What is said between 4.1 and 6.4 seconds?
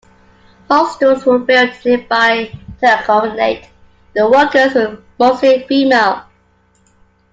the workers who were mostly female.